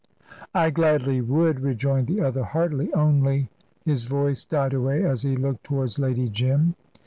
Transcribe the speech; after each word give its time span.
"I 0.55 0.71
gladly 0.71 1.21
would," 1.21 1.59
rejoined 1.59 2.07
the 2.07 2.21
other, 2.21 2.43
heartily; 2.43 2.91
"only" 2.91 3.49
His 3.85 4.05
voice 4.05 4.43
died 4.43 4.73
away, 4.73 5.05
as 5.05 5.21
he 5.21 5.35
looked 5.35 5.63
towards 5.63 5.99
Lady 5.99 6.27
Jim. 6.27 6.73